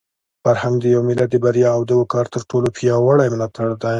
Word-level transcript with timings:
فرهنګ 0.43 0.75
د 0.81 0.85
یو 0.93 1.01
ملت 1.09 1.29
د 1.31 1.35
بریا 1.43 1.69
او 1.77 1.81
د 1.89 1.91
وقار 2.01 2.25
تر 2.33 2.41
ټولو 2.49 2.67
پیاوړی 2.77 3.27
ملاتړی 3.33 3.75
دی. 3.81 3.89